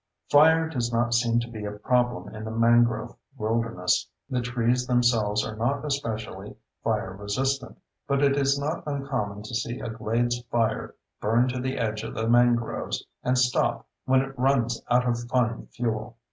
Fire 0.31 0.67
does 0.67 0.91
not 0.91 1.13
seem 1.13 1.39
to 1.41 1.47
be 1.47 1.63
a 1.63 1.73
problem 1.77 2.33
in 2.33 2.43
the 2.43 2.49
mangrove 2.49 3.15
wilderness. 3.37 4.09
The 4.31 4.41
trees 4.41 4.87
themselves 4.87 5.45
are 5.45 5.55
not 5.55 5.85
especially 5.85 6.55
fire 6.83 7.13
resistant, 7.15 7.77
but 8.07 8.23
it 8.23 8.35
is 8.35 8.57
not 8.59 8.81
uncommon 8.87 9.43
to 9.43 9.53
see 9.53 9.79
a 9.79 9.91
glades 9.91 10.39
fire 10.49 10.95
burn 11.19 11.47
to 11.49 11.59
the 11.59 11.77
edge 11.77 12.01
of 12.01 12.15
the 12.15 12.27
mangroves 12.27 13.05
and 13.21 13.37
stop 13.37 13.85
when 14.05 14.21
it 14.21 14.39
runs 14.39 14.81
out 14.89 15.07
of 15.07 15.19
fine 15.29 15.67
fuel. 15.67 16.17